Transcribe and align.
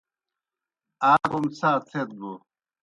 آ 1.09 1.13
کوْم 1.29 1.45
څھا 1.57 1.71
تھیت 1.87 2.09
بوْ 2.17 2.31